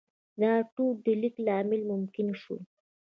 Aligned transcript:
دا 0.41 0.53
ټول 0.73 0.93
د 1.05 1.07
لیک 1.21 1.35
له 1.45 1.51
امله 1.61 1.83
ممکن 1.91 2.27
شول. 2.41 2.61